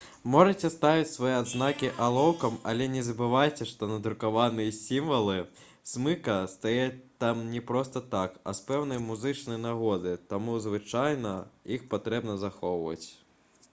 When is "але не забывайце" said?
2.71-3.65